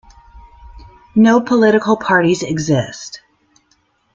No 1.13 1.41
political 1.41 1.95
parties 1.95 2.41
exist. 2.41 3.21